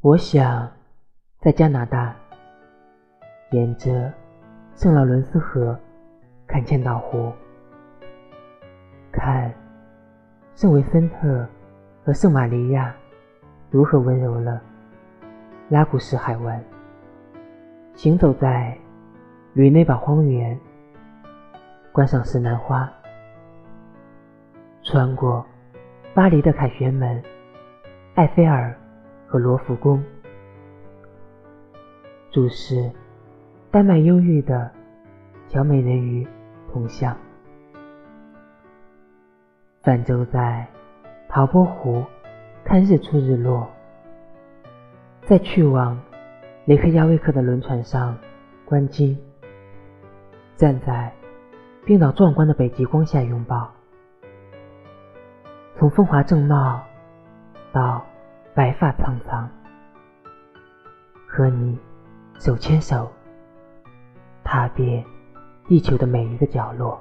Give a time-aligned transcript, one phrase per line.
[0.00, 0.70] 我想
[1.40, 2.14] 在加拿大，
[3.50, 4.12] 沿着
[4.76, 5.76] 圣劳伦斯河
[6.46, 7.32] 看千岛湖，
[9.10, 9.52] 看
[10.54, 11.44] 圣维森特
[12.04, 12.94] 和圣玛利亚
[13.72, 14.62] 如何温柔了
[15.68, 16.62] 拉古什海湾。
[17.96, 18.78] 行走在
[19.52, 20.56] 吕内堡荒原，
[21.90, 22.88] 观赏石楠花，
[24.84, 25.44] 穿过
[26.14, 27.20] 巴黎的凯旋门、
[28.14, 28.72] 埃菲尔
[29.28, 30.02] 和罗浮宫，
[32.30, 32.90] 注视
[33.70, 34.70] 丹麦忧郁的
[35.48, 36.26] 小美人鱼
[36.72, 37.14] 铜像，
[39.82, 40.66] 泛舟在
[41.28, 42.02] 陶波湖
[42.64, 43.68] 看日出日落，
[45.22, 45.98] 在去往。
[46.64, 48.14] 雷克雅未克的轮船上，
[48.66, 49.16] 观鲸；
[50.54, 51.10] 站在
[51.86, 53.72] 冰岛壮观的北极光下拥抱。
[55.76, 56.82] 从风华正茂
[57.72, 58.04] 到
[58.54, 59.48] 白发苍苍，
[61.28, 61.78] 和你
[62.40, 63.10] 手牵手，
[64.42, 65.04] 踏遍
[65.66, 67.00] 地球的每一个角落。